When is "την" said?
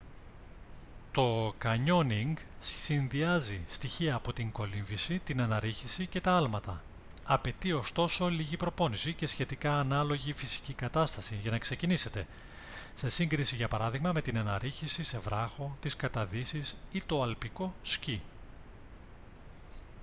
4.33-4.51, 5.19-5.41, 14.21-14.37